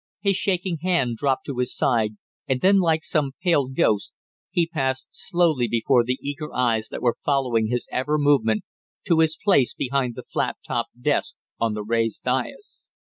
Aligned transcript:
His 0.21 0.35
shaking 0.35 0.79
hand 0.81 1.17
dropped 1.17 1.45
to 1.45 1.59
his 1.59 1.75
side, 1.75 2.17
and 2.47 2.61
then 2.61 2.79
like 2.79 3.03
some 3.03 3.33
pale 3.43 3.67
ghost, 3.67 4.15
he 4.49 4.65
passed 4.65 5.09
slowly 5.11 5.67
before 5.67 6.03
the 6.03 6.17
eager 6.23 6.51
eyes 6.55 6.87
that 6.89 7.03
were 7.03 7.17
following 7.23 7.67
his 7.67 7.87
every 7.91 8.17
movement 8.17 8.63
to 9.05 9.19
his 9.19 9.37
place 9.37 9.75
behind 9.75 10.15
the 10.15 10.23
flat 10.23 10.57
topped 10.65 10.99
desk 10.99 11.35
on 11.59 11.75
the 11.75 11.83
raised 11.83 12.23
dais. 12.23 12.87